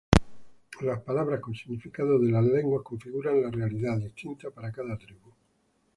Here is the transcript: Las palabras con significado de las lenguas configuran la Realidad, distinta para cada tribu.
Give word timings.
Las 0.81 0.99
palabras 1.01 1.41
con 1.41 1.53
significado 1.53 2.17
de 2.17 2.31
las 2.31 2.43
lenguas 2.43 2.81
configuran 2.83 3.39
la 3.43 3.51
Realidad, 3.51 3.99
distinta 3.99 4.49
para 4.49 4.71
cada 4.71 4.97
tribu. 4.97 5.31